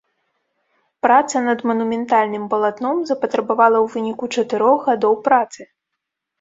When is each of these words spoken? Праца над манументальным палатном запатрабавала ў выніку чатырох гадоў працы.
Праца 1.05 1.37
над 1.47 1.59
манументальным 1.73 2.49
палатном 2.55 2.97
запатрабавала 3.11 3.77
ў 3.85 3.95
выніку 3.99 4.25
чатырох 4.39 4.77
гадоў 4.93 5.13
працы. 5.31 5.61